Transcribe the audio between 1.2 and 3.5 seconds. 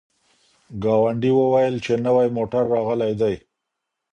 وویل چي نوی موټر راغلی دی.